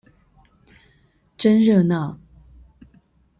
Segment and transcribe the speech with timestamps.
[1.37, 2.17] 真熱鬧